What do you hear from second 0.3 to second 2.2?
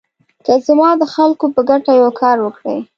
که هغه زما د خلکو په ګټه یو